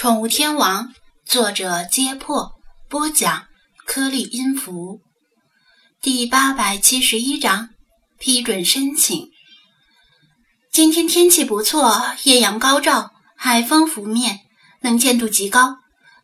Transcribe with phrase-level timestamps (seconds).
[0.00, 0.94] 宠物天王，
[1.26, 2.54] 作者：揭破，
[2.88, 3.48] 播讲：
[3.84, 5.02] 颗粒音符，
[6.00, 7.68] 第八百七十一章
[8.18, 9.28] 批准申请。
[10.72, 14.38] 今天天气不错，艳阳高照，海风拂面，
[14.80, 15.76] 能见度极高，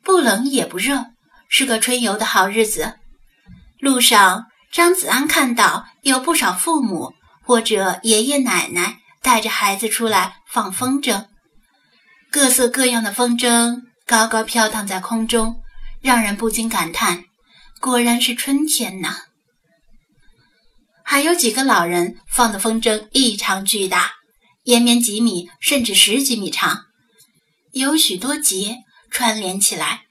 [0.02, 1.08] 不冷也不热，
[1.50, 2.94] 是个春游的好日子。
[3.78, 7.12] 路上，张子安看到有不少父母
[7.42, 11.26] 或者爷爷奶奶带着孩子出来放风筝。
[12.30, 15.62] 各色各样的风筝高高飘荡在空中，
[16.02, 17.24] 让人不禁感叹：
[17.80, 19.22] 果然是春天呐！
[21.02, 24.12] 还有几个老人放的风筝异常巨大，
[24.64, 26.86] 延绵几米，甚至十几米长，
[27.72, 28.78] 有许多节
[29.10, 30.02] 串联起来，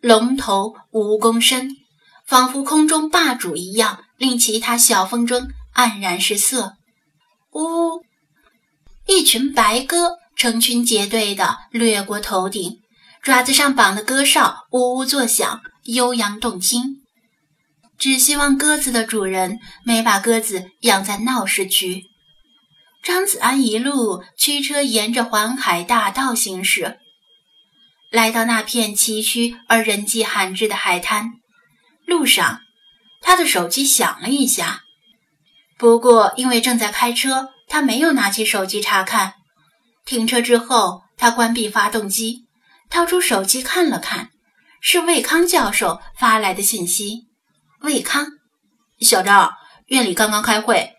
[0.00, 1.76] 龙头蜈蚣身，
[2.24, 6.76] 仿佛空中霸主一样，令其他小风筝黯然失色。
[7.52, 8.04] 呜，
[9.06, 10.18] 一群白鸽。
[10.38, 12.78] 成群结队地掠过头顶，
[13.22, 17.02] 爪子上绑的鸽哨呜呜作响，悠扬动听。
[17.98, 22.04] 只希望鸽子的主人没把鸽子养在闹市区。
[23.02, 26.98] 张子安一路驱车沿着环海大道行驶，
[28.12, 31.32] 来到那片崎岖而人迹罕至的海滩。
[32.06, 32.60] 路上，
[33.20, 34.82] 他的手机响了一下，
[35.76, 39.34] 不过因为正在开车，他没有拿起手机查看。
[40.08, 42.46] 停车之后，他关闭发动机，
[42.88, 44.30] 掏出手机看了看，
[44.80, 47.26] 是魏康教授发来的信息。
[47.82, 48.26] 魏康，
[49.00, 49.52] 小张，
[49.88, 50.92] 院里刚刚开会，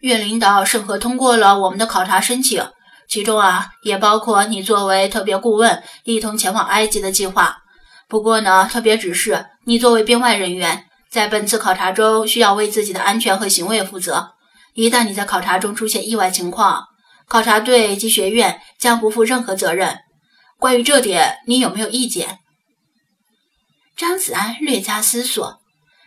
[0.00, 2.66] 院领导审核通过了我们的考察申请，
[3.06, 7.58] 其中啊也包括你作为特别顾问一同前往埃及的计划。
[8.08, 14.30] 不过呢，特别指示你作为编外人员，在本次考察中需要为自己的安全和行为负责。
[14.72, 16.86] 一旦你在考察中出现意外情况，
[17.28, 19.98] 考察队及学院将不负任何责任。
[20.58, 22.38] 关于这点，你有没有意见？
[23.96, 25.60] 张子安略加思索，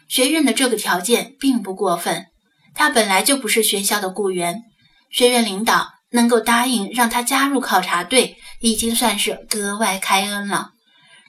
[0.08, 2.25] 学院的这个条件并不过分。
[2.73, 4.63] 他本来就不是学校的雇员，
[5.12, 10.72] 学院领导能够答应让他加入考察队，已经算是格外开恩了。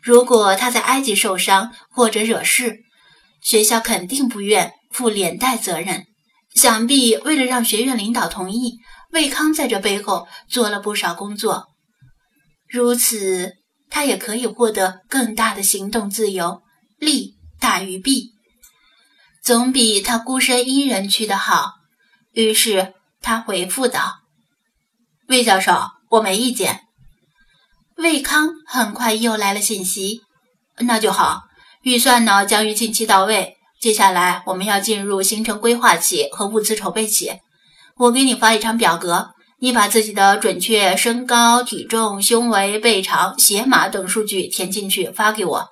[0.02, 2.78] 如果他在埃及受伤或者惹事，
[3.42, 6.06] 学校肯定不愿负连带责任。
[6.54, 8.78] 想必为了让学院领导同意。
[9.12, 11.68] 魏康在这背后做了不少工作，
[12.66, 13.52] 如此
[13.90, 16.62] 他也可以获得更大的行动自由，
[16.96, 18.30] 利大于弊，
[19.42, 21.72] 总比他孤身一人去的好。
[22.32, 24.20] 于是他回复道
[25.28, 26.80] ：“魏教授，我没意见。”
[27.98, 30.22] 魏康很快又来了信息
[30.80, 31.42] ：“那就好，
[31.82, 33.58] 预算呢将于近期到位。
[33.78, 37.32] 接下来我们要进入行程规划期和物资筹备期。”
[38.02, 39.30] 我给你发一张表格，
[39.60, 45.68] 你把自己的准确身高、体重、胸围、背长、鞋码等数据填进去发给我。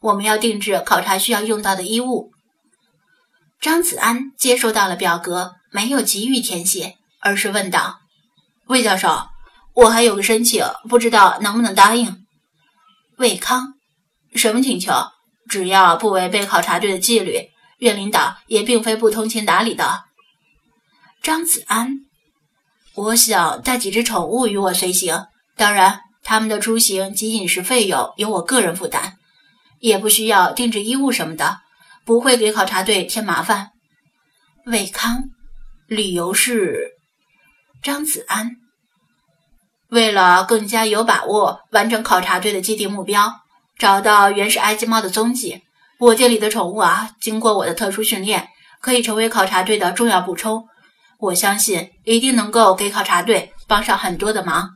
[0.00, 2.30] 我们要定制考察需要用到的衣物。
[3.60, 7.98] 张子安接收到了表格，没有急于填写，而是问道
[8.68, 9.26] ：“魏教授，
[9.74, 12.24] 我还有个申请，不知道能不能答应？”
[13.18, 13.74] 魏康
[14.36, 14.92] ：“什么请求？
[15.48, 20.04] 只要不违背考察队的纪律，院领导也并非不通情达理的。”
[21.22, 22.00] 张子安，
[22.96, 29.12] 我想带几只宠物与我随行，当然，他们的出行及饮食费用由我个人负担，
[29.78, 31.60] 也不需要定制衣物什么的，
[32.04, 33.70] 不会给考察队添麻烦。
[34.66, 35.22] 魏康，
[35.86, 36.90] 理由是
[37.80, 38.56] 张子安，
[39.90, 43.32] 为了更加有把握完成考察队的既定目标，
[43.78, 45.62] 找到原始埃及猫的踪迹。
[46.00, 48.48] 我店里的宠物啊，经过我的特殊训练，
[48.80, 50.66] 可以成为考察队的重要补充。
[51.22, 54.70] 我相信一定能够给考察队帮上很多的忙。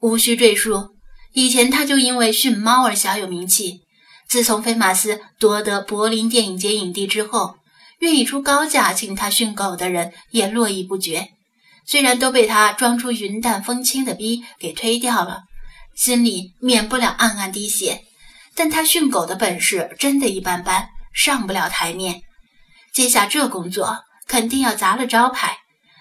[0.00, 0.96] 无需赘述，
[1.34, 3.82] 以前他就因为训猫而小有名气。
[4.26, 7.54] 自从菲马斯夺得柏林电影节影帝之后，
[8.00, 11.28] 愿意出高价请他训狗的人也络绎不绝。
[11.86, 15.44] 虽然都被他装出云淡风轻的逼给推掉了，
[15.94, 18.02] 心里免不了暗暗滴血。
[18.56, 22.22] 但他训狗的本事真的一般般，上不了台面。
[22.92, 24.02] 接下这工作。
[24.26, 25.58] 肯定要砸了招牌，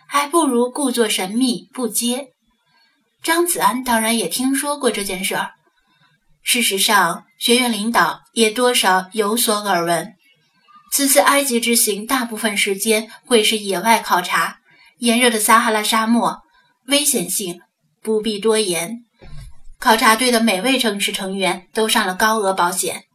[0.08, 2.30] 还不如故作神秘不接。
[3.22, 5.52] 张子安当然也听说过这件事儿，
[6.42, 10.14] 事实上，学院领导也多少有所耳闻。
[10.92, 14.58] 此次埃及之行，大部分时间会是野外考察，
[15.00, 16.42] 炎热的撒哈拉沙漠，
[16.88, 17.62] 危险性
[18.02, 19.00] 不必多言。
[19.80, 23.06] 考察队的每位正式成员都上了高额保险。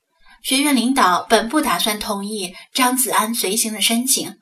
[0.42, 4.36] 学院领导本不打算同意张子安随行的申请。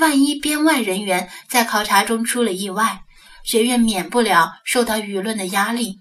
[0.00, 3.02] 万一编外人员在考察中出了意外，
[3.44, 6.00] 学院免不了受到舆论的压力。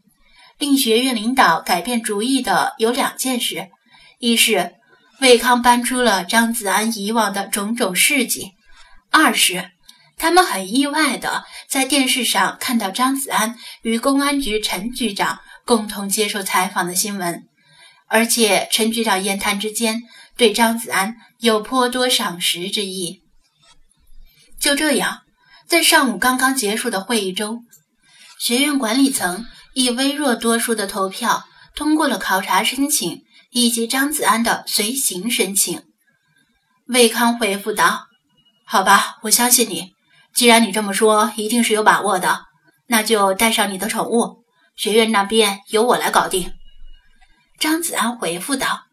[0.58, 3.70] 令学院领导改变主意的有两件事：
[4.18, 4.74] 一是
[5.20, 8.54] 魏康搬出了张子安以往的种种事迹；
[9.12, 9.72] 二是
[10.18, 17.44] 他们很意外的在电视上看到张子安与公安局陈局长共同接受采访的新闻，
[18.08, 20.02] 而且陈局长言谈之间
[20.36, 23.22] 对张子安有颇多赏识之意。
[24.60, 25.22] 就这样，
[25.68, 27.64] 在上午刚刚结束的会议中，
[28.40, 29.46] 学院管理层。
[29.76, 31.46] 以微弱多数的投票
[31.76, 33.22] 通过了考察申请
[33.52, 35.84] 以及张子安的随行申请。
[36.88, 38.08] 魏康回复道
[38.66, 39.94] ：“好吧，我相信你。
[40.34, 42.46] 既然你这么说，一定是有把握的。
[42.88, 44.44] 那就带上你的宠物，
[44.76, 46.52] 学院那边由我来搞定。”
[47.60, 48.88] 张子安回复道：“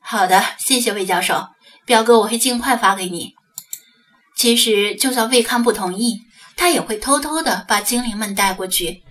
[0.00, 1.50] 好的，谢谢魏教授，
[1.84, 3.34] 表格我会尽快发给你。
[4.42, 6.18] 其实，就算魏康不同意，
[6.56, 9.04] 他也会偷偷的把精灵们带过去。”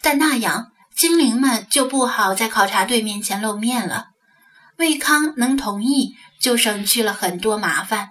[0.00, 4.10] 但那样，精灵们就不好在考察队面前露面了。
[4.76, 8.10] 魏康能同意，就省去了很多麻烦。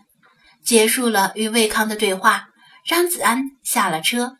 [0.62, 2.50] 结束了与魏康的对话，
[2.86, 4.36] 张子安下了车，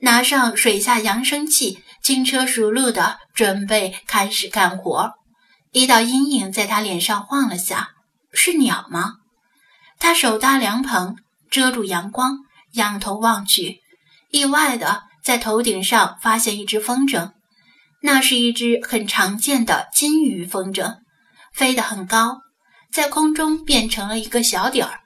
[0.00, 5.12] 拿上水下扬声器，轻车熟路的准备开始干活。
[5.72, 7.92] 一道阴影在他脸上晃了下，
[8.34, 9.14] 是鸟吗？
[9.98, 11.16] 他手搭凉棚，
[11.50, 12.38] 遮住阳光，
[12.72, 13.80] 仰头望去，
[14.30, 15.02] 意外的。
[15.22, 17.32] 在头顶上发现一只风筝，
[18.00, 21.00] 那是一只很常见的金鱼风筝，
[21.52, 22.38] 飞得很高，
[22.90, 25.00] 在空中变成了一个小点儿。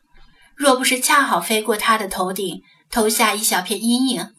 [0.54, 2.62] 若不是恰好飞过它的头顶，
[2.92, 4.32] 投下一小片阴影，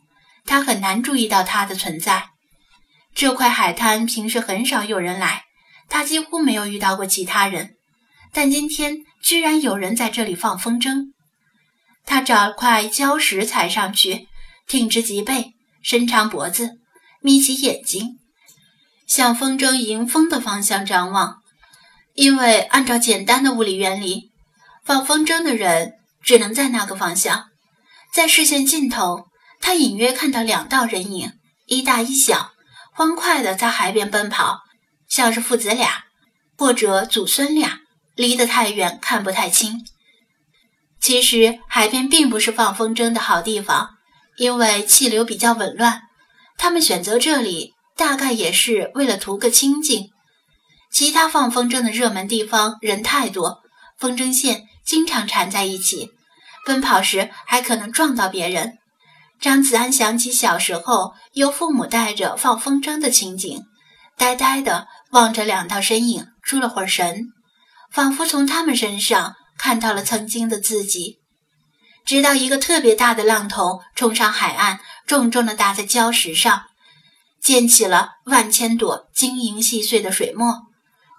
[0.46, 2.30] 他很难注意到它的存在。
[3.14, 5.44] 这块海滩平时很少有人来，
[5.90, 7.76] 他几乎没有遇到过其他人，
[8.32, 11.12] 但今天居然有人在这里放风筝。
[12.06, 14.28] 他找块礁石踩上去，
[14.68, 15.54] 挺直脊背。
[15.82, 16.80] 伸长脖子，
[17.22, 18.18] 眯起眼睛，
[19.06, 21.44] 向风筝迎风的方向张望。
[22.16, 24.32] 因为按照简单的物理原理，
[24.84, 25.94] 放风筝的人
[26.24, 27.50] 只能在那个方向。
[28.12, 29.28] 在视线尽头，
[29.62, 31.34] 他隐约看到两道人影，
[31.68, 32.54] 一大一小，
[32.92, 34.62] 欢快地在海边奔跑，
[35.08, 36.06] 像是父子俩，
[36.58, 37.82] 或者祖孙俩。
[38.16, 39.86] 离得太远，看不太清。
[41.06, 43.90] 其实，海边并不是放风筝的好地方。
[44.38, 46.02] 因为气流比较紊乱，
[46.58, 50.10] 他们选择这里大概也是为了图个清静。
[50.92, 53.62] 其他放风筝的热门地方人太多，
[54.00, 56.10] 风筝线经常缠在一起，
[56.66, 58.80] 奔跑时还可能撞到别人。
[59.40, 63.62] 张子安想起小时候由父母带着放风筝的情景，
[64.18, 67.28] 呆呆地望着两道身影，出了会儿神，
[67.92, 71.20] 仿佛从他们身上看到了曾经的自己。
[72.06, 76.66] 直到一个特别大的浪头冲上海岸，重重地打在礁石上，
[77.42, 80.64] 溅起了万千朵晶莹细碎的水沫，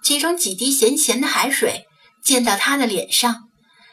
[0.01, 1.85] 其中几滴咸咸的海水
[2.23, 3.49] 溅到他的脸上，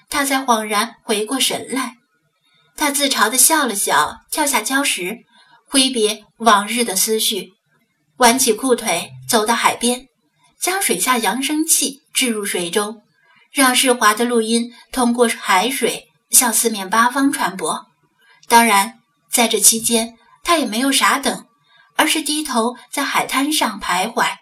[0.09, 1.97] 他才恍然回过神来。
[2.77, 5.25] 他自嘲地笑了笑，跳下礁石，
[5.69, 7.53] 挥别往日的思绪，
[8.19, 10.07] 挽起裤腿，走到海边，
[10.61, 13.03] 将水下扬声器置入水中，
[13.55, 16.11] 让世华的录音通过海水。
[16.31, 17.87] 向四面八方传播。
[18.49, 18.99] 当然，
[19.31, 21.47] 在这期间，他也没有傻等，
[21.95, 24.39] 而是低头在海滩上徘徊，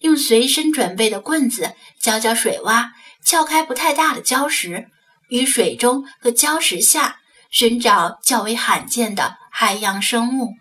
[0.00, 2.90] 用随身准备的棍子搅搅水洼，
[3.24, 4.88] 撬开不太大的礁石，
[5.30, 10.56] 于水中和礁石下寻找较为罕见的海洋生物。